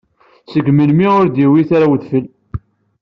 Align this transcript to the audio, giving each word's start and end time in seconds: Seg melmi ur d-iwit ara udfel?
Seg 0.51 0.65
melmi 0.71 1.07
ur 1.21 1.27
d-iwit 1.29 1.69
ara 1.75 1.87
udfel? 1.93 2.25